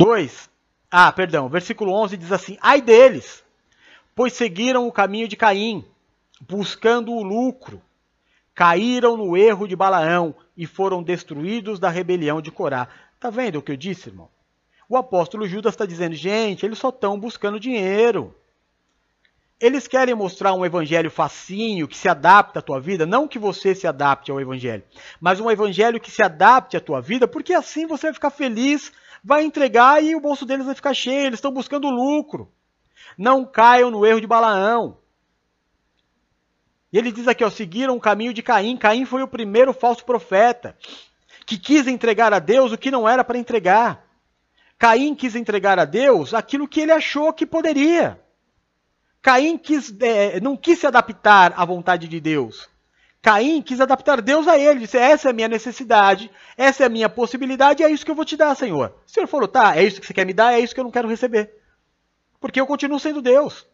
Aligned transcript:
2. 0.00 0.48
Ah, 0.90 1.12
perdão, 1.12 1.46
versículo 1.46 1.92
11 1.92 2.16
diz 2.16 2.32
assim: 2.32 2.56
Ai 2.62 2.80
deles, 2.80 3.44
pois 4.14 4.32
seguiram 4.32 4.88
o 4.88 4.92
caminho 4.92 5.28
de 5.28 5.36
Caim, 5.36 5.84
buscando 6.40 7.12
o 7.12 7.22
lucro. 7.22 7.82
Caíram 8.54 9.14
no 9.14 9.36
erro 9.36 9.68
de 9.68 9.76
Balaão 9.76 10.34
e 10.56 10.66
foram 10.66 11.02
destruídos 11.02 11.78
da 11.78 11.90
rebelião 11.90 12.40
de 12.40 12.50
Corá. 12.50 12.88
Tá 13.18 13.28
vendo 13.28 13.58
o 13.58 13.62
que 13.62 13.72
eu 13.72 13.76
disse, 13.76 14.08
irmão? 14.08 14.30
O 14.88 14.96
apóstolo 14.96 15.46
Judas 15.46 15.74
está 15.74 15.84
dizendo, 15.84 16.14
gente, 16.14 16.64
eles 16.64 16.78
só 16.78 16.88
estão 16.88 17.20
buscando 17.20 17.60
dinheiro. 17.60 18.34
Eles 19.60 19.86
querem 19.86 20.14
mostrar 20.14 20.54
um 20.54 20.64
evangelho 20.64 21.10
facinho, 21.10 21.86
que 21.86 21.96
se 21.96 22.08
adapta 22.08 22.60
à 22.60 22.62
tua 22.62 22.80
vida, 22.80 23.04
não 23.04 23.28
que 23.28 23.38
você 23.38 23.74
se 23.74 23.86
adapte 23.86 24.30
ao 24.30 24.40
evangelho, 24.40 24.82
mas 25.20 25.38
um 25.38 25.50
evangelho 25.50 26.00
que 26.00 26.10
se 26.10 26.22
adapte 26.22 26.78
à 26.78 26.80
tua 26.80 27.02
vida, 27.02 27.28
porque 27.28 27.52
assim 27.52 27.86
você 27.86 28.06
vai 28.06 28.14
ficar 28.14 28.30
feliz, 28.30 28.90
vai 29.22 29.44
entregar 29.44 30.02
e 30.02 30.14
o 30.14 30.20
bolso 30.20 30.46
deles 30.46 30.66
vai 30.66 30.74
ficar 30.74 30.94
cheio, 30.94 31.26
eles 31.26 31.38
estão 31.38 31.52
buscando 31.52 31.88
lucro. 31.88 32.50
Não 33.16 33.44
caiam 33.44 33.90
no 33.90 34.04
erro 34.06 34.20
de 34.20 34.26
Balaão. 34.26 34.98
E 36.92 36.98
ele 36.98 37.12
diz 37.12 37.28
aqui, 37.28 37.44
ó, 37.44 37.50
seguiram 37.50 37.96
o 37.96 38.00
caminho 38.00 38.34
de 38.34 38.42
Caim. 38.42 38.76
Caim 38.76 39.04
foi 39.04 39.22
o 39.22 39.28
primeiro 39.28 39.72
falso 39.72 40.04
profeta 40.04 40.76
que 41.46 41.58
quis 41.58 41.86
entregar 41.86 42.32
a 42.32 42.38
Deus 42.38 42.72
o 42.72 42.78
que 42.78 42.90
não 42.90 43.08
era 43.08 43.24
para 43.24 43.38
entregar. 43.38 44.04
Caim 44.78 45.14
quis 45.14 45.36
entregar 45.36 45.78
a 45.78 45.84
Deus 45.84 46.32
aquilo 46.32 46.66
que 46.66 46.80
ele 46.80 46.92
achou 46.92 47.32
que 47.32 47.46
poderia. 47.46 48.20
Caim 49.22 49.58
quis, 49.58 49.94
é, 50.00 50.40
não 50.40 50.56
quis 50.56 50.78
se 50.78 50.86
adaptar 50.86 51.52
à 51.56 51.64
vontade 51.64 52.08
de 52.08 52.20
Deus. 52.20 52.68
Caim 53.22 53.60
quis 53.60 53.80
adaptar 53.80 54.22
Deus 54.22 54.48
a 54.48 54.58
ele. 54.58 54.80
Disse: 54.80 54.96
Essa 54.96 55.28
é 55.28 55.30
a 55.30 55.34
minha 55.34 55.48
necessidade, 55.48 56.30
essa 56.56 56.82
é 56.82 56.86
a 56.86 56.90
minha 56.90 57.08
possibilidade, 57.08 57.82
é 57.82 57.90
isso 57.90 58.04
que 58.04 58.10
eu 58.10 58.14
vou 58.14 58.24
te 58.24 58.36
dar, 58.36 58.54
Senhor. 58.54 58.94
O 59.06 59.10
Senhor 59.10 59.26
falou: 59.26 59.46
Tá, 59.46 59.76
é 59.76 59.84
isso 59.84 60.00
que 60.00 60.06
você 60.06 60.14
quer 60.14 60.24
me 60.24 60.32
dar, 60.32 60.54
é 60.54 60.60
isso 60.60 60.74
que 60.74 60.80
eu 60.80 60.84
não 60.84 60.90
quero 60.90 61.08
receber. 61.08 61.54
Porque 62.40 62.60
eu 62.60 62.66
continuo 62.66 62.98
sendo 62.98 63.20
Deus. 63.20 63.66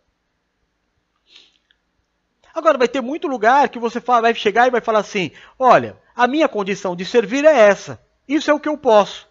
Agora, 2.52 2.78
vai 2.78 2.88
ter 2.88 3.00
muito 3.00 3.28
lugar 3.28 3.68
que 3.68 3.78
você 3.78 4.00
vai 4.00 4.34
chegar 4.34 4.66
e 4.66 4.70
vai 4.70 4.80
falar 4.80 5.00
assim: 5.00 5.30
Olha, 5.58 5.96
a 6.14 6.26
minha 6.26 6.48
condição 6.48 6.96
de 6.96 7.04
servir 7.04 7.44
é 7.44 7.56
essa. 7.56 8.00
Isso 8.26 8.50
é 8.50 8.54
o 8.54 8.58
que 8.58 8.68
eu 8.68 8.76
posso. 8.76 9.28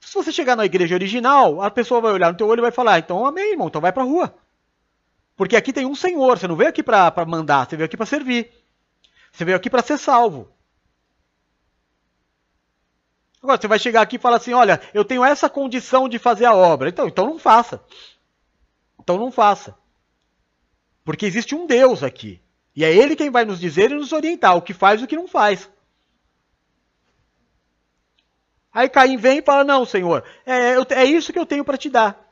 Se 0.00 0.12
você 0.12 0.30
chegar 0.30 0.54
na 0.54 0.66
igreja 0.66 0.94
original, 0.94 1.62
a 1.62 1.70
pessoa 1.70 2.00
vai 2.00 2.12
olhar 2.12 2.30
no 2.30 2.36
teu 2.36 2.46
olho 2.46 2.60
e 2.60 2.62
vai 2.62 2.72
falar: 2.72 2.98
Então, 2.98 3.24
amém, 3.24 3.52
irmão, 3.52 3.68
então 3.68 3.80
vai 3.80 3.92
para 3.92 4.02
a 4.02 4.06
rua. 4.06 4.34
Porque 5.34 5.56
aqui 5.56 5.72
tem 5.72 5.86
um 5.86 5.94
Senhor, 5.94 6.38
você 6.38 6.46
não 6.46 6.56
veio 6.56 6.68
aqui 6.68 6.82
para 6.82 7.24
mandar, 7.26 7.66
você 7.66 7.76
veio 7.76 7.86
aqui 7.86 7.96
para 7.96 8.06
servir. 8.06 8.63
Você 9.34 9.44
veio 9.44 9.56
aqui 9.56 9.68
para 9.68 9.82
ser 9.82 9.98
salvo. 9.98 10.48
Agora, 13.42 13.60
você 13.60 13.66
vai 13.66 13.80
chegar 13.80 14.00
aqui 14.00 14.14
e 14.14 14.18
falar 14.18 14.36
assim: 14.36 14.52
olha, 14.52 14.80
eu 14.94 15.04
tenho 15.04 15.24
essa 15.24 15.50
condição 15.50 16.08
de 16.08 16.20
fazer 16.20 16.44
a 16.44 16.54
obra. 16.54 16.88
Então, 16.88 17.08
então 17.08 17.26
não 17.26 17.38
faça. 17.38 17.84
Então 19.00 19.18
não 19.18 19.32
faça. 19.32 19.76
Porque 21.04 21.26
existe 21.26 21.52
um 21.52 21.66
Deus 21.66 22.04
aqui. 22.04 22.40
E 22.76 22.84
é 22.84 22.94
Ele 22.94 23.16
quem 23.16 23.28
vai 23.28 23.44
nos 23.44 23.58
dizer 23.58 23.90
e 23.90 23.94
nos 23.94 24.12
orientar 24.12 24.56
o 24.56 24.62
que 24.62 24.72
faz 24.72 25.00
e 25.00 25.04
o 25.04 25.06
que 25.08 25.16
não 25.16 25.26
faz. 25.26 25.68
Aí 28.72 28.88
Caim 28.88 29.16
vem 29.16 29.38
e 29.38 29.42
fala: 29.42 29.64
Não, 29.64 29.84
Senhor, 29.84 30.24
é, 30.46 30.76
é 30.94 31.04
isso 31.04 31.32
que 31.32 31.38
eu 31.38 31.46
tenho 31.46 31.64
para 31.64 31.76
te 31.76 31.90
dar. 31.90 32.24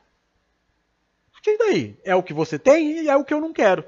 E 1.45 1.57
daí? 1.57 1.99
É 2.05 2.15
o 2.15 2.23
que 2.23 2.33
você 2.33 2.57
tem 2.57 3.03
e 3.03 3.09
é 3.09 3.15
o 3.17 3.25
que 3.25 3.33
eu 3.33 3.41
não 3.41 3.51
quero. 3.51 3.83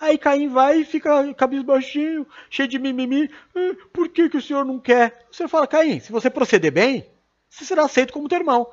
Aí 0.00 0.16
Caim 0.16 0.48
vai 0.48 0.78
e 0.78 0.84
fica 0.84 1.34
cabisbaixinho, 1.34 2.26
cheio 2.48 2.66
de 2.66 2.78
mimimi. 2.78 3.30
Ah, 3.54 3.76
por 3.92 4.08
que, 4.08 4.30
que 4.30 4.38
o 4.38 4.42
senhor 4.42 4.64
não 4.64 4.80
quer? 4.80 5.26
Você 5.30 5.46
fala, 5.46 5.66
Caim, 5.66 6.00
se 6.00 6.10
você 6.10 6.30
proceder 6.30 6.72
bem, 6.72 7.06
você 7.50 7.66
será 7.66 7.84
aceito 7.84 8.12
como 8.12 8.28
teu 8.28 8.38
irmão. 8.38 8.70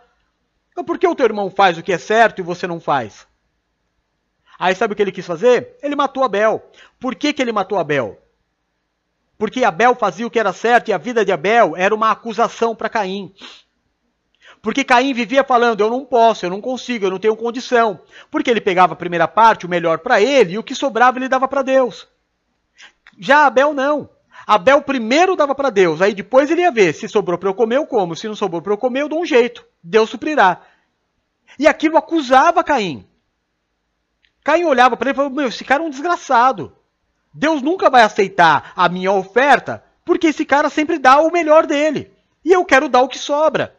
Mas 0.73 0.85
por 0.85 0.97
que 0.97 1.05
o 1.05 1.15
teu 1.15 1.25
irmão 1.25 1.51
faz 1.51 1.77
o 1.77 1.83
que 1.83 1.91
é 1.91 1.97
certo 1.97 2.39
e 2.39 2.43
você 2.43 2.65
não 2.65 2.79
faz? 2.79 3.27
Aí 4.57 4.73
sabe 4.73 4.93
o 4.93 4.95
que 4.95 5.01
ele 5.01 5.11
quis 5.11 5.25
fazer? 5.25 5.77
Ele 5.83 5.97
matou 5.97 6.23
Abel. 6.23 6.63
Por 6.97 7.13
que, 7.13 7.33
que 7.33 7.41
ele 7.41 7.51
matou 7.51 7.77
Abel? 7.77 8.17
Porque 9.37 9.65
Abel 9.65 9.95
fazia 9.95 10.25
o 10.25 10.31
que 10.31 10.39
era 10.39 10.53
certo 10.53 10.87
e 10.87 10.93
a 10.93 10.97
vida 10.97 11.25
de 11.25 11.31
Abel 11.31 11.75
era 11.75 11.93
uma 11.93 12.09
acusação 12.09 12.73
para 12.73 12.89
Caim. 12.89 13.33
Porque 14.67 14.83
Caim 14.83 15.13
vivia 15.13 15.45
falando: 15.45 15.79
eu 15.79 15.89
não 15.89 16.03
posso, 16.03 16.45
eu 16.45 16.49
não 16.49 16.59
consigo, 16.59 17.05
eu 17.05 17.09
não 17.09 17.17
tenho 17.17 17.37
condição. 17.37 18.01
Porque 18.29 18.51
ele 18.51 18.59
pegava 18.59 18.91
a 18.91 18.97
primeira 18.97 19.25
parte, 19.25 19.65
o 19.65 19.69
melhor 19.69 19.99
para 19.99 20.19
ele, 20.19 20.55
e 20.55 20.57
o 20.57 20.63
que 20.63 20.75
sobrava 20.75 21.17
ele 21.17 21.29
dava 21.29 21.47
para 21.47 21.61
Deus. 21.61 22.05
Já 23.17 23.45
Abel 23.45 23.73
não. 23.73 24.09
Abel 24.45 24.81
primeiro 24.81 25.37
dava 25.37 25.55
para 25.55 25.69
Deus, 25.69 26.01
aí 26.01 26.13
depois 26.13 26.51
ele 26.51 26.63
ia 26.63 26.69
ver: 26.69 26.91
se 26.91 27.07
sobrou 27.07 27.37
para 27.37 27.47
eu 27.47 27.53
comer, 27.53 27.77
eu 27.77 27.87
como. 27.87 28.13
Se 28.13 28.27
não 28.27 28.35
sobrou 28.35 28.61
para 28.61 28.73
eu 28.73 28.77
comer, 28.77 29.03
eu 29.03 29.07
dou 29.07 29.21
um 29.21 29.25
jeito. 29.25 29.65
Deus 29.81 30.09
suprirá. 30.09 30.59
E 31.57 31.65
aquilo 31.65 31.95
acusava 31.95 32.61
Caim. 32.61 33.07
Caim 34.43 34.65
olhava 34.65 34.97
para 34.97 35.11
ele 35.11 35.15
e 35.15 35.15
falou: 35.15 35.31
Meu, 35.31 35.47
esse 35.47 35.63
cara 35.63 35.81
é 35.81 35.85
um 35.85 35.89
desgraçado. 35.89 36.75
Deus 37.33 37.61
nunca 37.61 37.89
vai 37.89 38.01
aceitar 38.01 38.73
a 38.75 38.89
minha 38.89 39.13
oferta, 39.13 39.81
porque 40.03 40.27
esse 40.27 40.43
cara 40.43 40.69
sempre 40.69 40.99
dá 40.99 41.21
o 41.21 41.31
melhor 41.31 41.65
dele. 41.65 42.11
E 42.43 42.51
eu 42.51 42.65
quero 42.65 42.89
dar 42.89 42.99
o 42.99 43.07
que 43.07 43.17
sobra. 43.17 43.76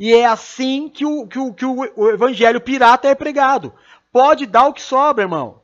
E 0.00 0.14
é 0.14 0.24
assim 0.24 0.88
que 0.88 1.04
o, 1.04 1.26
que 1.26 1.38
o, 1.38 1.52
que 1.52 1.66
o 1.66 2.08
evangelho 2.08 2.58
pirata 2.58 3.06
é 3.06 3.14
pregado. 3.14 3.74
Pode 4.10 4.46
dar 4.46 4.66
o 4.66 4.72
que 4.72 4.80
sobra, 4.80 5.24
irmão. 5.24 5.48
O 5.50 5.60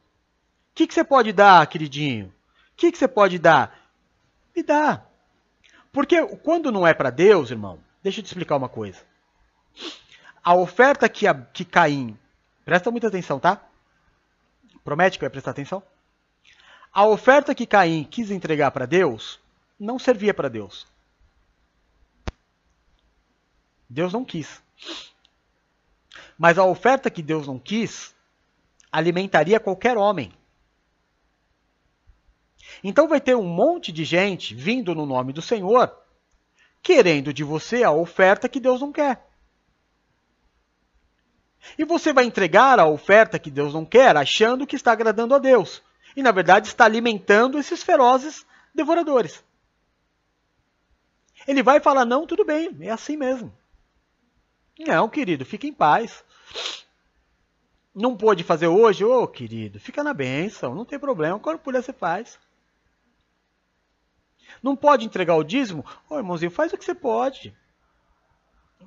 que, 0.75 0.87
que 0.87 0.93
você 0.93 1.03
pode 1.03 1.33
dar, 1.33 1.67
queridinho? 1.67 2.27
O 2.27 2.33
que, 2.77 2.93
que 2.93 2.99
você 2.99 3.09
pode 3.09 3.39
dar? 3.39 3.89
Me 4.55 4.63
dá. 4.63 5.03
Porque 5.91 6.23
quando 6.43 6.71
não 6.71 6.87
é 6.87 6.93
para 6.93 7.09
Deus, 7.09 7.51
irmão, 7.51 7.79
deixa 8.03 8.21
eu 8.21 8.25
te 8.25 8.27
explicar 8.27 8.57
uma 8.57 8.69
coisa. 8.69 8.99
A 10.45 10.55
oferta 10.55 11.09
que, 11.09 11.27
a, 11.27 11.33
que 11.33 11.65
Caim. 11.65 12.15
Presta 12.63 12.91
muita 12.91 13.09
atenção, 13.09 13.41
tá? 13.41 13.63
Promete 14.85 15.17
que 15.17 15.25
vai 15.25 15.31
prestar 15.31 15.53
atenção? 15.53 15.83
A 16.93 17.07
oferta 17.07 17.55
que 17.55 17.65
Caim 17.65 18.05
quis 18.05 18.31
entregar 18.31 18.71
para 18.71 18.85
Deus 18.85 19.41
não 19.81 19.99
servia 19.99 20.35
para 20.35 20.51
Deus. 20.51 20.87
Deus 23.89 24.13
não 24.13 24.25
quis. 24.25 24.63
Mas 26.39 26.59
a 26.59 26.65
oferta 26.65 27.11
que 27.11 27.23
Deus 27.23 27.47
não 27.47 27.59
quis 27.59 28.15
alimentaria 28.91 29.61
qualquer 29.61 29.97
homem. 29.97 30.33
Então 32.83 33.09
vai 33.09 33.21
ter 33.21 33.37
um 33.37 33.47
monte 33.47 33.93
de 33.93 34.05
gente 34.05 34.55
vindo 34.55 34.95
no 34.95 35.07
nome 35.07 35.33
do 35.33 35.43
Senhor, 35.43 35.95
querendo 36.83 37.33
de 37.33 37.45
você 37.45 37.83
a 37.83 37.91
oferta 37.91 38.49
que 38.49 38.61
Deus 38.61 38.81
não 38.81 38.93
quer. 38.93 39.27
E 41.79 41.85
você 41.85 42.13
vai 42.13 42.25
entregar 42.25 42.79
a 42.79 42.87
oferta 42.87 43.39
que 43.39 43.51
Deus 43.51 43.75
não 43.75 43.85
quer, 43.85 44.17
achando 44.17 44.67
que 44.67 44.77
está 44.77 44.93
agradando 44.93 45.35
a 45.35 45.39
Deus. 45.39 45.83
E 46.15 46.23
na 46.23 46.31
verdade 46.31 46.69
está 46.69 46.85
alimentando 46.85 47.59
esses 47.59 47.83
ferozes 47.83 48.47
devoradores. 48.75 49.45
Ele 51.47 51.63
vai 51.63 51.81
falar: 51.81 52.05
não, 52.05 52.27
tudo 52.27 52.45
bem, 52.45 52.77
é 52.81 52.91
assim 52.91 53.17
mesmo. 53.17 53.53
Não, 54.79 55.09
querido, 55.09 55.45
fica 55.45 55.67
em 55.67 55.73
paz. 55.73 56.25
Não 57.95 58.17
pôde 58.17 58.45
fazer 58.45 58.67
hoje? 58.67 59.05
Ô, 59.05 59.23
oh, 59.23 59.29
querido, 59.29 59.81
fica 59.81 60.05
na 60.05 60.13
benção, 60.13 60.75
não 60.75 60.85
tem 60.85 60.99
problema. 60.99 61.39
Quando 61.39 61.59
puder, 61.59 61.83
você 61.83 61.93
faz. 61.93 62.39
Não 64.63 64.77
pode 64.77 65.07
entregar 65.07 65.35
o 65.37 65.45
dízimo? 65.45 65.85
Ô, 66.09 66.15
oh, 66.15 66.19
irmãozinho, 66.19 66.51
faz 66.51 66.73
o 66.73 66.77
que 66.77 66.85
você 66.85 66.95
pode. 66.95 67.57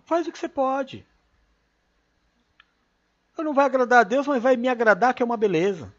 Faz 0.06 0.28
o 0.28 0.32
que 0.32 0.38
você 0.38 0.48
pode. 0.48 1.06
Eu 3.38 3.44
não 3.44 3.54
vai 3.54 3.66
agradar 3.66 4.02
a 4.02 4.04
Deus, 4.04 4.28
mas 4.28 4.44
vai 4.44 4.56
me 4.56 4.68
agradar, 4.68 5.14
que 5.14 5.24
é 5.24 5.26
uma 5.26 5.38
beleza. 5.38 5.94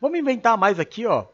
Vamos 0.00 0.18
inventar 0.18 0.56
mais 0.56 0.80
aqui, 0.80 1.06
ó. 1.06 1.26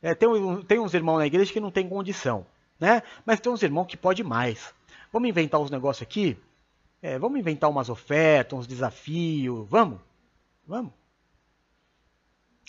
É, 0.00 0.14
tem, 0.14 0.28
tem 0.62 0.78
uns 0.78 0.94
irmãos 0.94 1.18
na 1.18 1.26
igreja 1.26 1.52
que 1.52 1.58
não 1.58 1.70
tem 1.70 1.88
condição, 1.88 2.46
né? 2.78 3.02
Mas 3.26 3.40
tem 3.40 3.50
uns 3.50 3.62
irmãos 3.62 3.86
que 3.86 3.96
pode 3.96 4.22
mais. 4.22 4.72
Vamos 5.12 5.28
inventar 5.28 5.60
uns 5.60 5.70
negócios 5.70 6.02
aqui? 6.02 6.36
É, 7.00 7.18
vamos 7.18 7.38
inventar 7.38 7.70
umas 7.70 7.88
ofertas, 7.88 8.58
uns 8.58 8.66
desafios. 8.66 9.68
Vamos? 9.68 10.00
Vamos. 10.66 10.92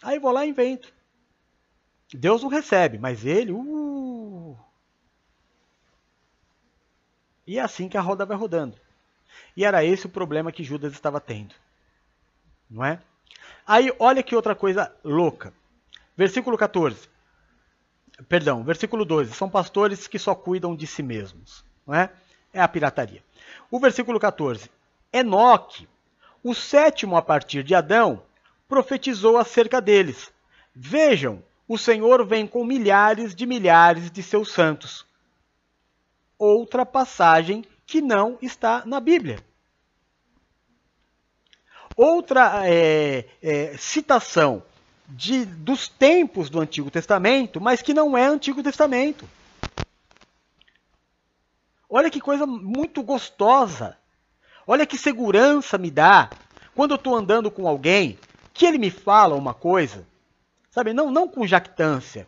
Aí 0.03 0.19
vou 0.19 0.31
lá 0.31 0.45
e 0.45 0.49
invento. 0.49 0.93
Deus 2.13 2.41
não 2.41 2.49
recebe, 2.49 2.97
mas 2.97 3.25
ele. 3.25 3.51
Uh... 3.51 4.57
E 7.45 7.57
é 7.57 7.61
assim 7.61 7.89
que 7.89 7.97
a 7.97 8.01
roda 8.01 8.25
vai 8.25 8.37
rodando. 8.37 8.77
E 9.55 9.65
era 9.65 9.83
esse 9.83 10.05
o 10.05 10.09
problema 10.09 10.51
que 10.51 10.63
Judas 10.63 10.93
estava 10.93 11.19
tendo. 11.19 11.53
Não 12.69 12.85
é? 12.85 13.01
Aí, 13.65 13.93
olha 13.99 14.23
que 14.23 14.35
outra 14.35 14.55
coisa 14.55 14.93
louca. 15.03 15.53
Versículo 16.15 16.57
14. 16.57 17.09
Perdão, 18.27 18.63
versículo 18.63 19.05
12. 19.05 19.33
São 19.33 19.49
pastores 19.49 20.07
que 20.07 20.19
só 20.19 20.35
cuidam 20.35 20.75
de 20.75 20.85
si 20.85 21.01
mesmos. 21.01 21.63
Não 21.85 21.95
é? 21.95 22.11
É 22.53 22.61
a 22.61 22.67
pirataria. 22.67 23.23
O 23.71 23.79
versículo 23.79 24.19
14. 24.19 24.69
Enoque, 25.11 25.87
o 26.43 26.53
sétimo 26.53 27.15
a 27.17 27.21
partir 27.21 27.63
de 27.63 27.75
Adão, 27.75 28.21
profetizou 28.67 29.37
acerca 29.37 29.81
deles. 29.81 30.31
Vejam, 30.73 31.43
o 31.67 31.77
Senhor 31.77 32.25
vem 32.25 32.47
com 32.47 32.63
milhares 32.63 33.35
de 33.35 33.45
milhares 33.45 34.09
de 34.09 34.23
seus 34.23 34.51
santos. 34.51 35.05
outra 36.37 36.85
passagem 36.85 37.65
que 37.85 38.01
não 38.01 38.37
está 38.41 38.83
na 38.85 38.99
Bíblia. 38.99 39.43
Outra 41.97 42.61
é, 42.65 43.25
é, 43.41 43.75
citação 43.77 44.63
de, 45.09 45.43
dos 45.43 45.89
tempos 45.89 46.49
do 46.49 46.61
Antigo 46.61 46.89
Testamento, 46.89 47.59
mas 47.59 47.81
que 47.81 47.93
não 47.93 48.17
é 48.17 48.25
Antigo 48.25 48.63
Testamento. 48.63 49.27
Olha 51.89 52.09
que 52.09 52.21
coisa 52.21 52.45
muito 52.45 53.01
gostosa. 53.01 53.97
Olha 54.67 54.85
que 54.85 54.97
segurança 54.97 55.77
me 55.77 55.89
dá 55.89 56.29
quando 56.75 56.91
eu 56.91 56.95
estou 56.95 57.15
andando 57.15 57.49
com 57.49 57.67
alguém 57.67 58.19
que 58.53 58.65
ele 58.65 58.77
me 58.77 58.91
fala 58.91 59.35
uma 59.35 59.53
coisa, 59.53 60.05
sabe? 60.69 60.93
Não, 60.93 61.09
não 61.09 61.27
com 61.27 61.47
jactância. 61.47 62.27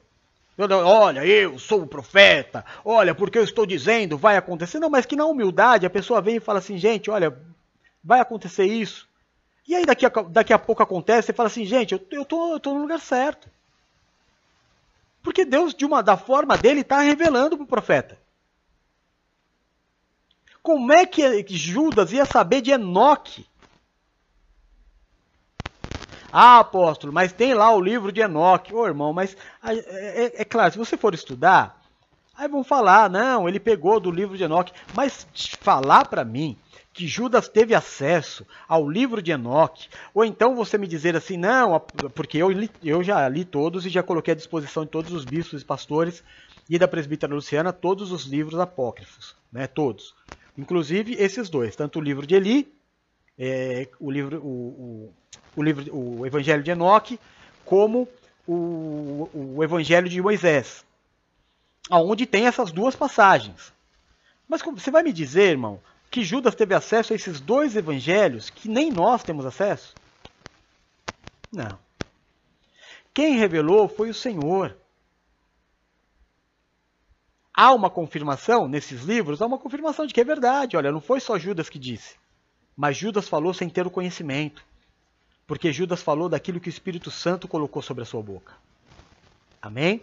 Olha, 0.58 1.26
eu 1.26 1.60
sou 1.60 1.84
o 1.84 1.88
profeta. 1.88 2.66
Olha, 2.84 3.14
porque 3.14 3.38
eu 3.38 3.44
estou 3.44 3.66
dizendo 3.66 4.18
vai 4.18 4.38
acontecer. 4.38 4.80
Não, 4.80 4.90
mas 4.90 5.06
que 5.06 5.16
na 5.16 5.26
humildade 5.26 5.86
a 5.86 5.90
pessoa 5.90 6.22
vem 6.22 6.38
e 6.38 6.42
fala 6.42 6.60
assim, 6.60 6.78
gente, 6.78 7.12
olha, 7.12 7.38
vai 8.04 8.20
acontecer 8.20 8.66
isso. 8.66 9.08
E 9.68 9.76
aí 9.76 9.86
daqui 9.86 10.06
a, 10.06 10.10
daqui 10.10 10.54
a 10.54 10.60
pouco 10.60 10.84
acontece, 10.84 11.32
e 11.32 11.36
fala 11.36 11.48
assim, 11.48 11.66
gente, 11.66 11.94
eu, 11.94 12.02
eu, 12.12 12.26
tô, 12.26 12.54
eu 12.54 12.60
tô 12.60 12.74
no 12.74 12.82
lugar 12.82 13.00
certo. 13.00 13.48
Porque 15.24 15.46
Deus, 15.46 15.74
de 15.74 15.86
uma 15.86 16.02
da 16.02 16.18
forma 16.18 16.58
dele, 16.58 16.82
está 16.82 17.00
revelando 17.00 17.56
para 17.56 17.64
o 17.64 17.68
profeta. 17.68 18.18
Como 20.62 20.94
é 20.94 21.06
que 21.06 21.44
Judas 21.50 22.12
ia 22.12 22.26
saber 22.26 22.62
de 22.62 22.72
Enoque? 22.72 23.46
Ah, 26.32 26.60
apóstolo, 26.60 27.12
mas 27.12 27.34
tem 27.34 27.54
lá 27.54 27.76
o 27.76 27.82
livro 27.82 28.12
de 28.12 28.22
Enoque. 28.22 28.74
Ô 28.74 28.88
irmão, 28.88 29.12
mas 29.12 29.36
é, 29.64 29.76
é, 30.26 30.42
é 30.42 30.46
claro, 30.46 30.72
se 30.72 30.78
você 30.78 30.96
for 30.96 31.14
estudar, 31.14 31.82
aí 32.38 32.48
vão 32.48 32.64
falar, 32.64 33.10
não, 33.10 33.50
ele 33.50 33.60
pegou 33.60 34.00
do 34.00 34.10
livro 34.10 34.38
de 34.38 34.44
Enoque. 34.44 34.72
Mas 34.94 35.28
falar 35.62 36.06
para 36.06 36.24
mim 36.24 36.58
que 36.94 37.08
Judas 37.08 37.50
teve 37.50 37.74
acesso 37.74 38.46
ao 38.68 38.90
livro 38.90 39.22
de 39.22 39.32
Enoque, 39.32 39.90
ou 40.14 40.24
então 40.24 40.56
você 40.56 40.78
me 40.78 40.88
dizer 40.88 41.16
assim, 41.16 41.38
não, 41.38 41.80
porque 42.14 42.38
eu, 42.38 42.50
li, 42.50 42.70
eu 42.84 43.04
já 43.04 43.28
li 43.28 43.44
todos 43.44 43.86
e 43.86 43.90
já 43.90 44.04
coloquei 44.04 44.34
à 44.34 44.36
disposição 44.36 44.84
de 44.84 44.92
todos 44.92 45.12
os 45.12 45.26
bispos 45.26 45.62
e 45.62 45.66
pastores 45.66 46.24
e 46.70 46.78
da 46.80 46.88
presbítera 46.88 47.34
Luciana 47.34 47.74
todos 47.74 48.12
os 48.12 48.26
livros 48.26 48.60
apócrifos, 48.60 49.36
né, 49.52 49.68
todos. 49.68 50.14
Inclusive 50.58 51.16
esses 51.18 51.50
dois, 51.50 51.76
tanto 51.76 52.00
o 52.00 52.02
livro 52.02 52.26
de 52.26 52.36
Eli, 52.36 52.74
é, 53.38 53.88
o, 54.00 54.12
livro, 54.12 54.38
o, 54.40 54.50
o, 54.50 55.14
o, 55.56 55.64
livro, 55.64 55.96
o 55.96 56.26
Evangelho 56.26 56.62
de 56.62 56.72
Enoque, 56.72 57.20
como 57.66 58.08
o, 58.48 59.30
o 59.34 59.64
Evangelho 59.64 60.10
de 60.10 60.22
Moisés, 60.22 60.86
aonde 61.90 62.26
tem 62.26 62.48
essas 62.48 62.72
duas 62.72 62.96
passagens. 62.96 63.74
Mas 64.48 64.62
você 64.62 64.92
vai 64.92 65.02
me 65.02 65.14
dizer, 65.14 65.52
irmão, 65.52 65.80
que 66.10 66.24
Judas 66.24 66.56
teve 66.56 66.76
acesso 66.76 67.14
a 67.14 67.16
esses 67.16 67.40
dois 67.40 67.78
evangelhos 67.78 68.50
que 68.50 68.68
nem 68.68 68.92
nós 68.92 69.24
temos 69.24 69.46
acesso? 69.46 69.96
Não. 71.50 71.80
Quem 73.14 73.38
revelou 73.38 73.88
foi 73.88 74.10
o 74.10 74.14
Senhor. 74.14 74.76
Há 77.54 77.74
uma 77.74 77.90
confirmação 77.90 78.68
nesses 78.68 79.04
livros, 79.04 79.42
há 79.42 79.46
uma 79.46 79.58
confirmação 79.58 80.06
de 80.06 80.14
que 80.14 80.22
é 80.22 80.24
verdade. 80.24 80.78
Olha, 80.78 80.92
não 80.92 81.02
foi 81.02 81.20
só 81.20 81.38
Judas 81.38 81.70
que 81.70 81.78
disse, 81.78 82.16
mas 82.76 82.98
Judas 82.98 83.28
falou 83.28 83.54
sem 83.54 83.70
ter 83.70 83.86
o 83.86 83.92
conhecimento. 83.92 84.64
Porque 85.46 85.74
Judas 85.74 86.02
falou 86.02 86.30
daquilo 86.30 86.60
que 86.62 86.70
o 86.70 86.72
Espírito 86.72 87.12
Santo 87.12 87.48
colocou 87.48 87.82
sobre 87.82 88.04
a 88.04 88.06
sua 88.06 88.22
boca. 88.22 88.54
Amém? 89.62 90.02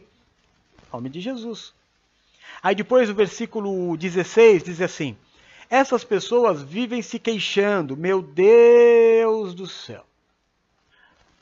Nome 0.92 1.08
de 1.08 1.20
Jesus. 1.20 1.72
Aí 2.62 2.74
depois 2.74 3.08
o 3.08 3.14
versículo 3.14 3.96
16 3.96 4.64
diz 4.64 4.80
assim: 4.80 5.16
essas 5.70 6.02
pessoas 6.02 6.62
vivem 6.62 7.02
se 7.02 7.18
queixando, 7.18 7.96
meu 7.96 8.22
Deus 8.22 9.54
do 9.54 9.66
céu. 9.66 10.04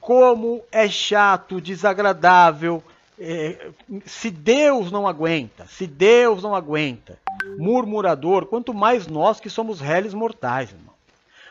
Como 0.00 0.64
é 0.72 0.88
chato, 0.88 1.60
desagradável. 1.60 2.82
É, 3.18 3.70
se 4.04 4.30
Deus 4.30 4.92
não 4.92 5.08
aguenta, 5.08 5.66
se 5.66 5.86
Deus 5.86 6.42
não 6.42 6.54
aguenta, 6.54 7.18
murmurador, 7.58 8.46
quanto 8.46 8.74
mais 8.74 9.06
nós 9.06 9.40
que 9.40 9.48
somos 9.48 9.80
réis 9.80 10.12
mortais, 10.12 10.70
irmão. 10.70 10.94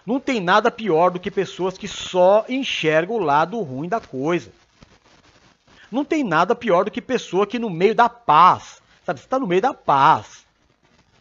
Não 0.05 0.19
tem 0.19 0.39
nada 0.39 0.69
pior 0.69 1.09
do 1.09 1.19
que 1.19 1.31
pessoas 1.31 1.77
que 1.77 1.87
só 1.87 2.45
enxergam 2.47 3.15
o 3.15 3.23
lado 3.23 3.59
ruim 3.61 3.89
da 3.89 3.99
coisa. 3.99 4.51
Não 5.91 6.05
tem 6.05 6.23
nada 6.23 6.53
pior 6.53 6.85
do 6.85 6.91
que 6.91 7.01
pessoa 7.01 7.47
que 7.47 7.57
no 7.57 7.69
meio 7.69 7.95
da 7.95 8.07
paz, 8.07 8.81
sabe, 9.03 9.19
você 9.19 9.25
está 9.25 9.39
no 9.39 9.47
meio 9.47 9.61
da 9.61 9.73
paz 9.73 10.45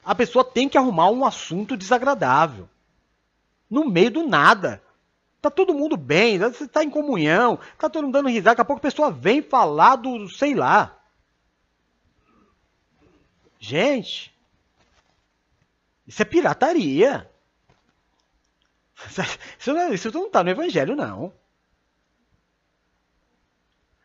a 0.05 0.15
pessoa 0.15 0.45
tem 0.45 0.69
que 0.69 0.77
arrumar 0.77 1.09
um 1.11 1.25
assunto 1.25 1.77
desagradável. 1.77 2.69
No 3.71 3.89
meio 3.89 4.11
do 4.11 4.27
nada. 4.27 4.83
Tá 5.45 5.51
todo 5.51 5.75
mundo 5.75 5.95
bem, 5.95 6.39
você 6.39 6.67
tá 6.67 6.83
em 6.83 6.89
comunhão, 6.89 7.59
tá 7.79 7.91
todo 7.91 8.05
mundo 8.05 8.15
dando 8.15 8.31
risada, 8.31 8.53
daqui 8.53 8.63
a 8.63 8.65
pouco 8.65 8.79
a 8.79 8.89
pessoa 8.89 9.11
vem 9.11 9.43
falar 9.43 9.97
do, 9.97 10.27
sei 10.27 10.55
lá. 10.55 10.99
Gente, 13.61 14.35
isso 16.07 16.23
é 16.23 16.25
pirataria. 16.25 17.31
Isso 19.61 19.75
não, 19.75 19.81
é, 19.81 19.93
isso 19.93 20.11
não 20.13 20.31
tá 20.31 20.43
no 20.43 20.49
evangelho, 20.49 20.97
não. 20.97 21.31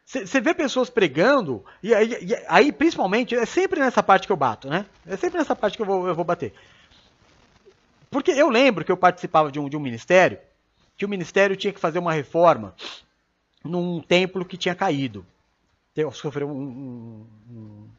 Você 0.06 0.42
vê 0.42 0.54
pessoas 0.54 0.90
pregando, 0.90 1.64
e 1.82 1.94
aí, 1.94 2.10
e 2.22 2.36
aí, 2.50 2.72
principalmente, 2.74 3.34
é 3.34 3.46
sempre 3.46 3.80
nessa 3.80 4.04
parte 4.04 4.28
que 4.28 4.34
eu 4.34 4.38
bato, 4.38 4.68
né? 4.68 4.86
É 5.06 5.16
sempre 5.16 5.38
nessa 5.38 5.56
parte 5.56 5.78
que 5.78 5.84
eu 5.84 5.86
vou, 5.86 6.06
eu 6.06 6.16
vou 6.16 6.26
bater. 6.26 6.54
Porque 8.10 8.32
eu 8.32 8.50
lembro 8.50 8.84
que 8.84 8.92
eu 8.92 8.98
participava 8.98 9.50
de 9.50 9.60
um, 9.60 9.70
de 9.70 9.78
um 9.78 9.80
ministério, 9.80 10.40
que 11.00 11.06
o 11.06 11.10
ministério 11.10 11.56
tinha 11.56 11.72
que 11.72 11.80
fazer 11.80 11.98
uma 11.98 12.12
reforma 12.12 12.76
num 13.64 14.02
templo 14.02 14.44
que 14.44 14.58
tinha 14.58 14.76
caído. 14.76 15.26
Sofreu 16.12 16.50
um, 16.50 17.26
um, 17.50 17.90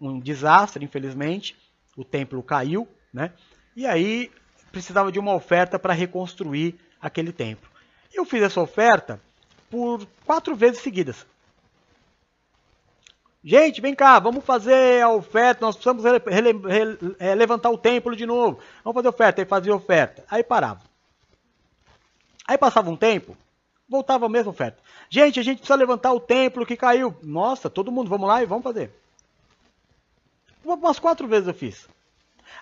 um 0.00 0.18
desastre, 0.18 0.82
infelizmente, 0.82 1.54
o 1.94 2.02
templo 2.02 2.42
caiu, 2.42 2.88
né? 3.12 3.32
E 3.76 3.86
aí 3.86 4.30
precisava 4.70 5.12
de 5.12 5.18
uma 5.18 5.34
oferta 5.34 5.78
para 5.78 5.92
reconstruir 5.92 6.74
aquele 7.00 7.32
templo. 7.32 7.70
Eu 8.12 8.24
fiz 8.24 8.42
essa 8.42 8.60
oferta 8.60 9.20
por 9.70 10.06
quatro 10.24 10.56
vezes 10.56 10.80
seguidas. 10.80 11.26
Gente, 13.44 13.80
vem 13.82 13.94
cá, 13.94 14.18
vamos 14.18 14.44
fazer 14.44 15.02
a 15.02 15.10
oferta, 15.10 15.66
nós 15.66 15.76
precisamos 15.76 16.04
é, 17.18 17.34
levantar 17.34 17.70
o 17.70 17.78
templo 17.78 18.16
de 18.16 18.24
novo. 18.24 18.58
Vamos 18.82 18.94
fazer 18.94 19.08
oferta, 19.08 19.42
aí 19.42 19.46
fazia 19.46 19.74
oferta. 19.74 20.24
Aí 20.30 20.42
parava. 20.42 20.91
Aí 22.46 22.58
passava 22.58 22.90
um 22.90 22.96
tempo, 22.96 23.36
voltava 23.88 24.26
a 24.26 24.28
mesma 24.28 24.50
oferta. 24.50 24.82
Gente, 25.08 25.38
a 25.38 25.42
gente 25.42 25.58
precisa 25.58 25.76
levantar 25.76 26.12
o 26.12 26.20
templo 26.20 26.66
que 26.66 26.76
caiu. 26.76 27.14
Nossa, 27.22 27.70
todo 27.70 27.92
mundo, 27.92 28.08
vamos 28.08 28.26
lá 28.28 28.42
e 28.42 28.46
vamos 28.46 28.64
fazer. 28.64 28.90
Umas 30.64 30.98
quatro 30.98 31.26
vezes 31.26 31.48
eu 31.48 31.54
fiz. 31.54 31.88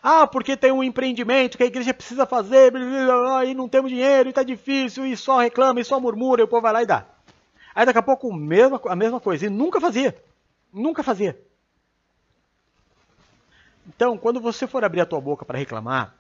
Ah, 0.03 0.27
porque 0.27 0.57
tem 0.57 0.73
um 0.73 0.83
empreendimento 0.83 1.57
que 1.57 1.63
a 1.63 1.67
igreja 1.67 1.93
precisa 1.93 2.25
fazer, 2.25 2.73
e 3.47 3.55
não 3.55 3.69
temos 3.69 3.91
dinheiro, 3.91 4.31
e 4.31 4.33
tá 4.33 4.43
difícil, 4.43 5.05
e 5.05 5.17
só 5.17 5.39
reclama, 5.39 5.81
e 5.81 5.85
só 5.85 6.01
murmura, 6.01 6.41
e 6.41 6.45
o 6.45 6.49
povo 6.49 6.63
vai 6.63 6.73
lá 6.73 6.83
e 6.83 6.87
dá. 6.87 7.05
Aí 7.75 7.85
daqui 7.85 7.99
a 7.99 8.03
pouco 8.03 8.31
a 8.33 8.97
mesma 8.97 9.21
coisa, 9.21 9.47
e 9.47 9.51
nunca 9.51 9.81
fazia. 9.81 10.17
Nunca 10.73 11.03
fazia. 11.03 11.39
Então, 13.87 14.17
quando 14.17 14.41
você 14.41 14.67
for 14.67 14.85
abrir 14.85 15.01
a 15.01 15.07
tua 15.07 15.21
boca 15.21 15.45
para 15.45 15.59
reclamar, 15.59 16.15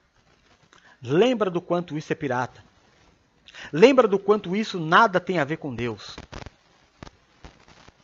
lembra 1.02 1.48
do 1.48 1.60
quanto 1.60 1.96
isso 1.96 2.12
é 2.12 2.16
pirata. 2.16 2.62
Lembra 3.72 4.08
do 4.08 4.18
quanto 4.18 4.56
isso 4.56 4.78
nada 4.78 5.20
tem 5.20 5.38
a 5.38 5.44
ver 5.44 5.56
com 5.58 5.74
Deus. 5.74 6.18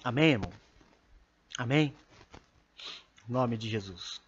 Amém, 0.02 0.30
irmão? 0.32 0.52
Amém? 1.58 1.94
Em 3.28 3.32
nome 3.32 3.56
de 3.56 3.68
Jesus. 3.68 4.20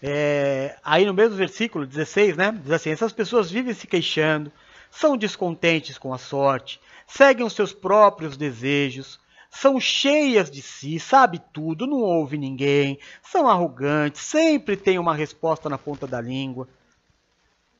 É, 0.00 0.78
aí 0.82 1.04
no 1.04 1.12
mesmo 1.12 1.36
versículo 1.36 1.84
16, 1.84 2.36
né? 2.36 2.52
Diz 2.52 2.70
assim: 2.70 2.90
essas 2.90 3.12
pessoas 3.12 3.50
vivem 3.50 3.74
se 3.74 3.86
queixando, 3.86 4.50
são 4.90 5.16
descontentes 5.16 5.98
com 5.98 6.14
a 6.14 6.18
sorte, 6.18 6.80
seguem 7.06 7.44
os 7.44 7.52
seus 7.52 7.72
próprios 7.72 8.36
desejos, 8.36 9.18
são 9.50 9.80
cheias 9.80 10.50
de 10.50 10.62
si, 10.62 11.00
sabe 11.00 11.40
tudo, 11.52 11.86
não 11.86 12.00
ouve 12.00 12.38
ninguém, 12.38 12.98
são 13.22 13.48
arrogantes, 13.48 14.20
sempre 14.22 14.76
têm 14.76 14.98
uma 14.98 15.14
resposta 15.14 15.68
na 15.68 15.78
ponta 15.78 16.06
da 16.06 16.20
língua, 16.20 16.68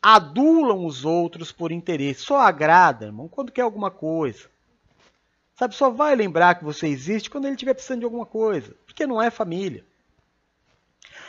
adulam 0.03 0.87
os 0.87 1.05
outros 1.05 1.53
por 1.53 1.73
interesse, 1.73 2.23
só 2.23 2.39
agrada, 2.39 3.07
irmão, 3.07 3.29
quando 3.29 3.53
quer 3.53 3.63
alguma 3.63 3.91
coisa. 3.91 4.49
Sabe, 5.55 5.75
só 5.75 5.91
vai 5.91 6.15
lembrar 6.15 6.55
que 6.55 6.65
você 6.65 6.87
existe 6.87 7.29
quando 7.29 7.47
ele 7.47 7.55
estiver 7.55 7.75
precisando 7.75 8.01
de 8.01 8.05
alguma 8.05 8.27
coisa, 8.27 8.77
porque 8.87 9.07
não 9.07 9.21
é 9.21 9.31
família. 9.31 9.85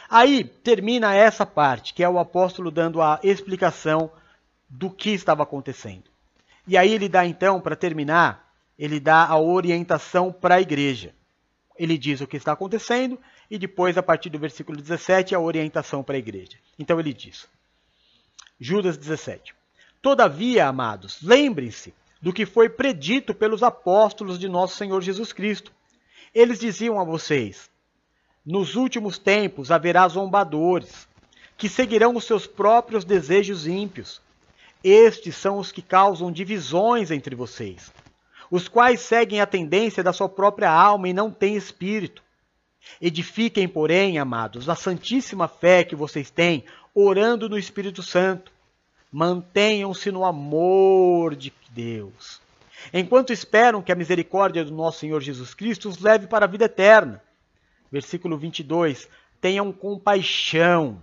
Aí 0.10 0.44
termina 0.44 1.16
essa 1.16 1.46
parte, 1.46 1.94
que 1.94 2.04
é 2.04 2.10
o 2.10 2.20
apóstolo 2.20 2.72
dando 2.72 3.02
a 3.02 3.20
explicação 3.24 4.12
do 4.70 4.90
que 4.90 5.12
estava 5.12 5.44
acontecendo. 5.44 6.04
E 6.68 6.78
aí 6.78 6.94
ele 6.94 7.10
dá 7.10 7.26
então, 7.26 7.60
para 7.60 7.76
terminar, 7.76 8.54
ele 8.78 9.00
dá 9.00 9.26
a 9.26 9.40
orientação 9.40 10.32
para 10.32 10.56
a 10.56 10.62
igreja. 10.62 11.14
Ele 11.76 11.98
diz 11.98 12.22
o 12.22 12.28
que 12.28 12.38
está 12.38 12.52
acontecendo 12.52 13.20
e 13.50 13.58
depois, 13.58 13.98
a 13.98 14.04
partir 14.04 14.30
do 14.30 14.38
versículo 14.38 14.78
17, 14.80 15.34
a 15.34 15.40
orientação 15.40 16.04
para 16.04 16.16
a 16.16 16.20
igreja. 16.20 16.58
Então 16.78 17.00
ele 17.00 17.14
diz: 17.14 17.48
Judas 18.60 18.98
17. 18.98 19.56
Todavia, 20.02 20.68
amados, 20.68 21.20
lembrem-se 21.22 21.94
do 22.22 22.34
que 22.34 22.46
foi 22.46 22.68
predito 22.68 23.34
pelos 23.34 23.64
apóstolos 23.64 24.38
de 24.38 24.50
nosso 24.50 24.76
Senhor 24.76 25.02
Jesus 25.02 25.32
Cristo. 25.32 25.72
Eles 26.36 26.60
diziam 26.60 27.00
a 27.00 27.04
vocês: 27.04 27.70
Nos 28.46 28.76
últimos 28.76 29.18
tempos 29.18 29.72
haverá 29.72 30.08
zombadores, 30.10 31.08
que 31.58 31.70
seguirão 31.70 32.16
os 32.16 32.26
seus 32.26 32.46
próprios 32.46 33.06
desejos 33.06 33.66
ímpios. 33.66 34.22
Estes 34.84 35.36
são 35.36 35.58
os 35.58 35.72
que 35.72 35.82
causam 35.82 36.32
divisões 36.32 37.12
entre 37.12 37.36
vocês, 37.36 37.94
os 38.50 38.68
quais 38.68 39.02
seguem 39.02 39.42
a 39.42 39.46
tendência 39.46 40.04
da 40.04 40.14
sua 40.14 40.30
própria 40.30 40.72
alma 40.72 41.08
e 41.08 41.14
não 41.14 41.32
têm 41.32 41.56
espírito. 41.56 42.24
Edifiquem, 43.02 43.68
porém, 43.68 44.18
amados, 44.18 44.70
a 44.70 44.76
santíssima 44.76 45.48
fé 45.48 45.84
que 45.84 45.96
vocês 45.96 46.30
têm, 46.30 46.64
orando 47.06 47.48
no 47.48 47.58
Espírito 47.58 48.04
Santo. 48.04 48.52
Mantenham-se 49.12 50.12
no 50.12 50.26
amor 50.26 51.36
de 51.36 51.54
Deus. 51.72 52.42
Enquanto 52.94 53.34
esperam 53.34 53.82
que 53.82 53.92
a 53.92 53.96
misericórdia 53.96 54.64
do 54.64 54.72
nosso 54.72 55.00
Senhor 55.00 55.22
Jesus 55.22 55.54
Cristo 55.54 55.90
os 55.90 56.00
leve 56.00 56.28
para 56.28 56.46
a 56.46 56.48
vida 56.48 56.66
eterna. 56.66 57.22
Versículo 57.92 58.38
22. 58.38 59.10
Tenham 59.42 59.72
compaixão. 59.72 61.02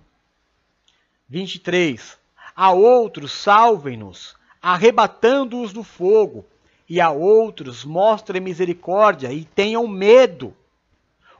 23. 1.29 2.17
A 2.55 2.73
outros 2.73 3.33
salvem-nos, 3.33 4.37
arrebatando-os 4.63 5.73
do 5.73 5.83
fogo, 5.83 6.45
e 6.89 7.01
a 7.01 7.11
outros 7.11 7.85
mostrem 7.85 8.41
misericórdia 8.41 9.33
e 9.33 9.45
tenham 9.45 9.89
medo, 9.89 10.55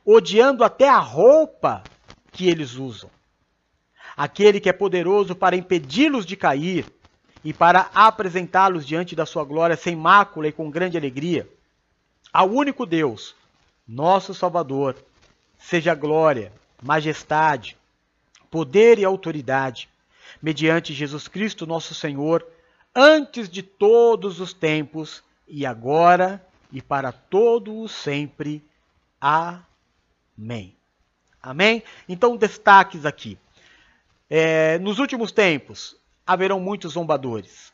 odiando 0.05 0.63
até 0.63 0.89
a 0.89 0.99
roupa 0.99 1.81
que 2.31 2.49
eles 2.49 2.75
usam 2.75 3.09
aquele 4.17 4.59
que 4.59 4.67
é 4.67 4.73
poderoso 4.73 5.35
para 5.35 5.55
impedi-los 5.55 6.25
de 6.25 6.35
cair 6.35 6.85
e 7.43 7.53
para 7.53 7.91
apresentá-los 7.93 8.85
diante 8.85 9.15
da 9.15 9.25
sua 9.25 9.43
glória 9.43 9.77
sem 9.77 9.95
mácula 9.95 10.47
e 10.47 10.51
com 10.51 10.71
grande 10.71 10.97
alegria. 10.97 11.47
Ao 12.33 12.49
único 12.49 12.85
Deus, 12.85 13.35
nosso 13.87 14.33
Salvador, 14.33 14.95
seja 15.59 15.93
glória, 15.93 16.51
majestade, 16.81 17.77
poder 18.49 18.97
e 18.97 19.05
autoridade, 19.05 19.87
mediante 20.41 20.93
Jesus 20.93 21.27
Cristo, 21.27 21.67
nosso 21.67 21.93
Senhor, 21.93 22.45
antes 22.95 23.47
de 23.47 23.61
todos 23.61 24.39
os 24.39 24.51
tempos, 24.51 25.23
e 25.47 25.65
agora 25.65 26.45
e 26.71 26.81
para 26.81 27.11
todo 27.11 27.79
o 27.79 27.87
sempre. 27.87 28.63
Amém. 29.21 30.75
Amém? 31.41 31.81
Então, 32.09 32.35
destaques 32.35 33.05
aqui. 33.05 33.37
É, 34.29 34.77
nos 34.79 34.99
últimos 34.99 35.31
tempos 35.31 35.95
haverão 36.25 36.59
muitos 36.59 36.93
zombadores. 36.93 37.71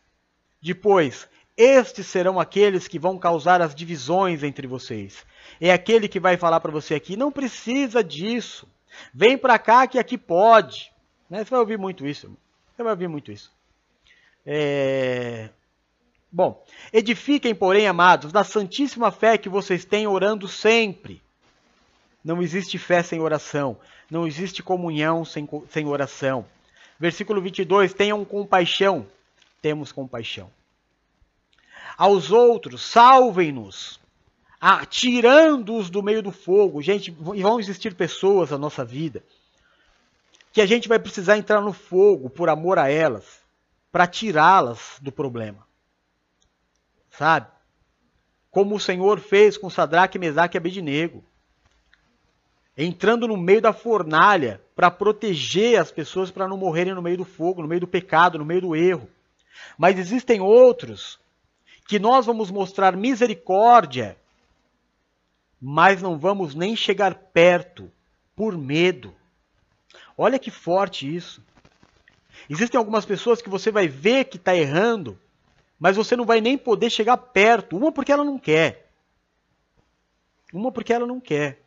Depois, 0.62 1.28
estes 1.58 2.08
serão 2.08 2.40
aqueles 2.40 2.88
que 2.88 3.00
vão 3.00 3.18
causar 3.18 3.62
as 3.62 3.76
divisões 3.76 4.44
entre 4.44 4.68
vocês. 4.68 5.26
É 5.60 5.72
aquele 5.72 6.08
que 6.08 6.20
vai 6.20 6.38
falar 6.38 6.60
para 6.60 6.72
você 6.72 6.96
aqui: 6.96 7.18
não 7.18 7.32
precisa 7.32 8.04
disso. 8.04 8.68
Vem 9.14 9.38
para 9.38 9.58
cá 9.58 9.88
que 9.88 9.98
aqui 9.98 10.18
pode. 10.18 10.92
Né? 11.30 11.44
Você 11.44 11.50
vai 11.50 11.60
ouvir 11.60 11.78
muito 11.78 12.06
isso. 12.06 12.36
Você 12.76 12.84
vai 12.84 12.94
ouvir 12.94 13.08
muito 13.08 13.32
isso. 13.32 13.52
É... 14.46 15.50
Bom, 16.32 16.64
edifiquem, 16.92 17.54
porém, 17.54 17.88
amados, 17.88 18.34
na 18.34 18.44
santíssima 18.44 19.12
fé 19.12 19.38
que 19.38 19.50
vocês 19.50 19.86
têm 19.86 20.08
orando 20.08 20.48
sempre. 20.48 21.22
Não 22.24 22.42
existe 22.42 22.78
fé 22.78 23.04
sem 23.04 23.20
oração. 23.20 23.78
Não 24.10 24.26
existe 24.26 24.64
comunhão 24.64 25.26
sem, 25.26 25.48
sem 25.70 25.86
oração. 25.86 26.46
Versículo 27.00 27.42
22: 27.42 27.94
Tenham 27.94 28.24
compaixão. 28.24 29.06
Temos 29.62 29.92
compaixão. 29.92 30.50
Aos 31.98 32.32
outros, 32.32 32.82
salvem-nos, 32.82 34.00
tirando-os 34.90 35.90
do 35.90 36.02
meio 36.02 36.24
do 36.24 36.32
fogo. 36.32 36.82
Gente, 36.82 37.12
vão 37.12 37.60
existir 37.60 37.94
pessoas 37.94 38.52
na 38.52 38.58
nossa 38.58 38.84
vida 38.84 39.24
que 40.54 40.62
a 40.62 40.66
gente 40.68 40.88
vai 40.88 41.00
precisar 41.00 41.36
entrar 41.36 41.62
no 41.62 41.74
fogo 41.74 42.30
por 42.30 42.48
amor 42.48 42.78
a 42.78 42.88
elas, 42.88 43.42
para 43.92 44.06
tirá-las 44.06 45.00
do 45.02 45.12
problema. 45.12 45.66
Sabe? 47.10 47.48
Como 48.52 48.76
o 48.76 48.80
Senhor 48.80 49.20
fez 49.20 49.58
com 49.58 49.68
Sadraque, 49.68 50.20
Mesaque 50.20 50.56
e 50.56 50.60
Abednego 50.60 51.24
entrando 52.78 53.28
no 53.28 53.38
meio 53.38 53.62
da 53.62 53.72
fornalha 53.72 54.62
para 54.76 54.90
proteger 54.90 55.80
as 55.80 55.92
pessoas 55.92 56.32
para 56.32 56.48
não 56.48 56.58
morrerem 56.58 56.94
no 56.94 57.02
meio 57.02 57.18
do 57.18 57.26
fogo, 57.26 57.62
no 57.62 57.68
meio 57.68 57.82
do 57.82 57.88
pecado, 57.88 58.38
no 58.38 58.46
meio 58.46 58.62
do 58.62 58.76
erro. 58.76 59.08
Mas 59.78 60.00
existem 60.00 60.42
outros 60.42 61.20
que 61.88 62.00
nós 62.00 62.26
vamos 62.26 62.50
mostrar 62.50 62.96
misericórdia, 62.96 64.18
mas 65.62 66.02
não 66.02 66.18
vamos 66.18 66.56
nem 66.56 66.76
chegar 66.76 67.14
perto 67.14 67.92
por 68.36 68.58
medo. 68.58 69.14
Olha 70.18 70.40
que 70.40 70.52
forte 70.52 71.14
isso. 71.14 71.42
Existem 72.50 72.78
algumas 72.78 73.06
pessoas 73.06 73.42
que 73.42 73.50
você 73.50 73.72
vai 73.72 73.88
ver 73.88 74.26
que 74.26 74.38
está 74.38 74.56
errando, 74.56 75.20
mas 75.80 75.96
você 75.96 76.16
não 76.16 76.26
vai 76.26 76.42
nem 76.42 76.58
poder 76.58 76.90
chegar 76.90 77.18
perto. 77.18 77.78
Uma 77.78 77.92
porque 77.92 78.12
ela 78.12 78.24
não 78.24 78.40
quer. 78.40 78.90
Uma 80.52 80.72
porque 80.72 80.94
ela 80.94 81.06
não 81.06 81.20
quer. 81.20 81.63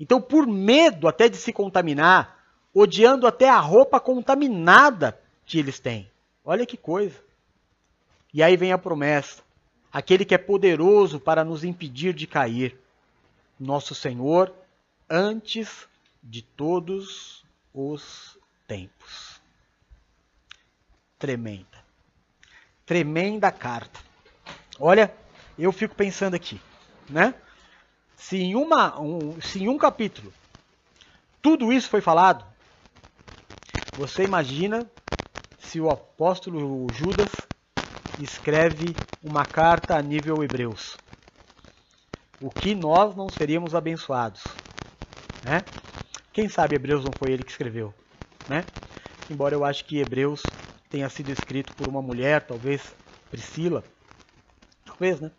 Então, 0.00 0.20
por 0.20 0.46
medo 0.46 1.06
até 1.06 1.28
de 1.28 1.36
se 1.36 1.52
contaminar, 1.52 2.42
odiando 2.72 3.26
até 3.26 3.50
a 3.50 3.60
roupa 3.60 4.00
contaminada 4.00 5.20
que 5.44 5.58
eles 5.58 5.78
têm. 5.78 6.10
Olha 6.42 6.64
que 6.64 6.78
coisa. 6.78 7.22
E 8.32 8.42
aí 8.42 8.56
vem 8.56 8.72
a 8.72 8.78
promessa: 8.78 9.42
aquele 9.92 10.24
que 10.24 10.34
é 10.34 10.38
poderoso 10.38 11.20
para 11.20 11.44
nos 11.44 11.64
impedir 11.64 12.14
de 12.14 12.26
cair, 12.26 12.78
nosso 13.58 13.94
Senhor, 13.94 14.54
antes 15.08 15.86
de 16.22 16.40
todos 16.40 17.44
os 17.74 18.38
tempos. 18.66 19.38
Tremenda. 21.18 21.66
Tremenda 22.86 23.52
carta. 23.52 24.00
Olha, 24.78 25.14
eu 25.58 25.70
fico 25.72 25.94
pensando 25.94 26.34
aqui, 26.34 26.58
né? 27.06 27.34
Se 28.20 28.36
em, 28.36 28.54
uma, 28.54 29.00
um, 29.00 29.40
se 29.40 29.62
em 29.64 29.68
um 29.68 29.78
capítulo 29.78 30.30
tudo 31.40 31.72
isso 31.72 31.88
foi 31.88 32.02
falado, 32.02 32.44
você 33.96 34.24
imagina 34.24 34.86
se 35.58 35.80
o 35.80 35.90
apóstolo 35.90 36.86
Judas 36.92 37.30
escreve 38.22 38.94
uma 39.22 39.44
carta 39.46 39.96
a 39.96 40.02
nível 40.02 40.44
hebreus. 40.44 40.98
O 42.42 42.50
que 42.50 42.74
nós 42.74 43.16
não 43.16 43.30
seríamos 43.30 43.74
abençoados. 43.74 44.42
Né? 45.42 45.64
Quem 46.32 46.48
sabe 46.48 46.74
Hebreus 46.74 47.04
não 47.04 47.12
foi 47.12 47.32
ele 47.32 47.42
que 47.42 47.50
escreveu. 47.50 47.94
Né? 48.46 48.64
Embora 49.30 49.54
eu 49.54 49.64
acho 49.64 49.84
que 49.86 49.98
Hebreus 49.98 50.42
tenha 50.90 51.08
sido 51.08 51.30
escrito 51.30 51.72
por 51.74 51.88
uma 51.88 52.02
mulher, 52.02 52.42
talvez 52.42 52.82
Priscila. 53.30 53.82
Talvez, 54.84 55.20
né? 55.20 55.30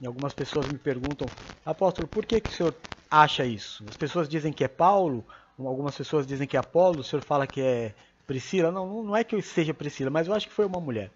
E 0.00 0.06
algumas 0.06 0.32
pessoas 0.32 0.68
me 0.68 0.78
perguntam, 0.78 1.26
apóstolo, 1.70 2.08
por 2.08 2.26
que, 2.26 2.40
que 2.40 2.48
o 2.48 2.52
senhor 2.52 2.74
acha 3.10 3.44
isso? 3.44 3.86
As 3.88 3.96
pessoas 3.96 4.28
dizem 4.28 4.52
que 4.52 4.64
é 4.64 4.68
Paulo, 4.68 5.24
algumas 5.66 5.96
pessoas 5.96 6.26
dizem 6.26 6.46
que 6.46 6.56
é 6.56 6.60
Apolo, 6.60 7.00
o 7.00 7.04
senhor 7.04 7.22
fala 7.22 7.46
que 7.46 7.60
é 7.60 7.94
Priscila. 8.26 8.70
Não, 8.70 9.02
não 9.02 9.16
é 9.16 9.24
que 9.24 9.34
eu 9.34 9.42
seja 9.42 9.74
Priscila, 9.74 10.10
mas 10.10 10.28
eu 10.28 10.34
acho 10.34 10.48
que 10.48 10.54
foi 10.54 10.66
uma 10.66 10.80
mulher. 10.80 11.10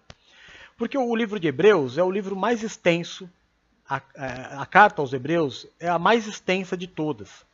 Porque 0.77 0.97
o 0.97 1.15
livro 1.15 1.39
de 1.39 1.47
Hebreus 1.47 1.97
é 1.97 2.03
o 2.03 2.11
livro 2.11 2.35
mais 2.35 2.63
extenso, 2.63 3.29
a, 3.87 4.01
a, 4.15 4.61
a 4.63 4.65
carta 4.65 5.01
aos 5.01 5.13
Hebreus 5.13 5.67
é 5.79 5.87
a 5.87 5.99
mais 5.99 6.27
extensa 6.27 6.75
de 6.75 6.87
todas. 6.87 7.45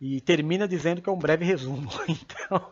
E 0.00 0.20
termina 0.20 0.68
dizendo 0.68 1.02
que 1.02 1.08
é 1.08 1.12
um 1.12 1.20
breve 1.20 1.44
resumo. 1.44 1.90
Então, 2.08 2.70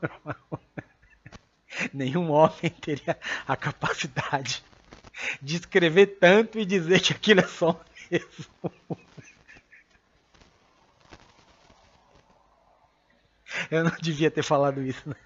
nenhum 1.93 2.31
homem 2.31 2.71
teria 2.81 3.19
a 3.47 3.57
capacidade 3.57 4.63
de 5.41 5.57
escrever 5.57 6.19
tanto 6.19 6.59
e 6.59 6.65
dizer 6.65 7.01
que 7.01 7.13
aquilo 7.13 7.41
é 7.41 7.47
só 7.47 7.71
um 7.71 7.77
resumo. 8.11 8.99
Eu 13.71 13.85
não 13.85 13.97
devia 14.01 14.31
ter 14.31 14.43
falado 14.43 14.83
isso, 14.83 15.09
né? 15.09 15.17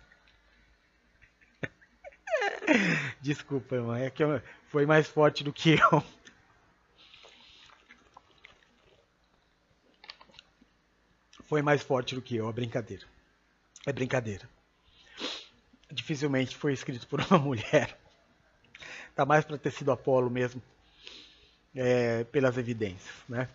Desculpa, 3.21 3.77
irmão. 3.77 3.95
É 3.95 4.11
que 4.11 4.23
foi 4.69 4.87
mais 4.87 5.07
forte 5.07 5.45
do 5.45 5.53
que 5.53 5.75
eu. 5.75 6.05
Foi 11.45 11.63
mais 11.63 11.83
forte 11.83 12.15
do 12.15 12.23
que 12.23 12.37
eu, 12.37 12.49
é 12.49 12.53
brincadeira. 12.53 13.07
É 13.87 13.93
brincadeira. 13.93 14.49
Dificilmente 15.93 16.57
foi 16.57 16.73
escrito 16.73 17.07
por 17.07 17.21
uma 17.21 17.39
mulher. 17.39 17.97
Tá 19.15 19.25
mais 19.25 19.45
para 19.45 19.57
ter 19.57 19.71
sido 19.71 19.93
Apolo 19.93 20.29
mesmo, 20.29 20.61
é, 21.75 22.25
pelas 22.25 22.59
evidências, 22.59 23.15
né? 23.29 23.49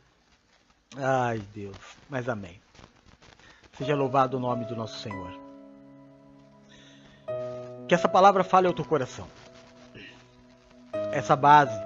Ai, 0.96 1.40
Deus. 1.54 1.78
Mas 2.10 2.28
amém. 2.30 2.60
Seja 3.82 3.96
louvado 3.96 4.38
o 4.38 4.40
nome 4.40 4.64
do 4.66 4.76
nosso 4.76 5.00
Senhor. 5.00 5.32
Que 7.88 7.96
essa 7.96 8.08
palavra 8.08 8.44
fale 8.44 8.68
ao 8.68 8.74
teu 8.74 8.86
coração. 8.86 9.28
Essa 11.12 11.36
base 11.36 11.84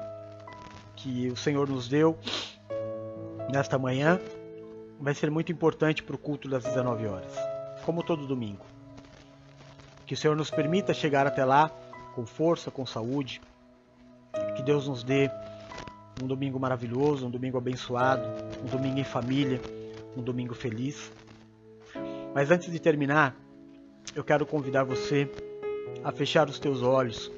que 0.98 1.30
o 1.30 1.38
Senhor 1.38 1.70
nos 1.70 1.88
deu 1.88 2.20
nesta 3.50 3.80
manhã 3.80 4.20
vai 5.00 5.16
ser 5.16 5.32
muito 5.32 5.54
importante 5.54 6.04
para 6.04 6.14
o 6.14 6.20
culto 6.20 6.50
das 6.50 6.66
19 6.66 7.08
horas, 7.08 7.32
como 7.86 8.04
todo 8.04 8.28
domingo. 8.28 8.66
Que 10.06 10.16
o 10.16 10.18
Senhor 10.18 10.36
nos 10.36 10.52
permita 10.52 10.94
chegar 10.94 11.26
até 11.26 11.46
lá 11.46 11.72
com 12.14 12.26
força, 12.26 12.70
com 12.70 12.86
saúde. 12.86 13.40
Que 14.58 14.62
Deus 14.62 14.86
nos 14.86 15.02
dê 15.02 15.32
um 16.22 16.28
domingo 16.28 16.60
maravilhoso, 16.60 17.26
um 17.26 17.32
domingo 17.32 17.58
abençoado, 17.58 18.28
um 18.62 18.66
domingo 18.66 19.00
em 19.00 19.06
família, 19.06 19.62
um 20.18 20.22
domingo 20.22 20.54
feliz. 20.54 21.10
Mas 22.36 22.52
antes 22.52 22.70
de 22.70 22.80
terminar, 22.80 23.34
eu 24.14 24.22
quero 24.22 24.46
convidar 24.46 24.84
você 24.84 25.32
a 26.04 26.12
fechar 26.12 26.50
os 26.50 26.60
teus 26.60 26.82
olhos 26.82 27.32